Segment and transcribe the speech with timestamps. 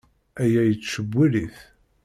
[0.41, 1.57] Aya yettcewwil-it.